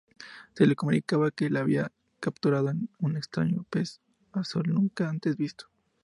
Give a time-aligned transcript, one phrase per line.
[0.55, 4.01] Se le comunicaba que se había capturado un extraño pez
[4.33, 5.67] azul nunca antes visto.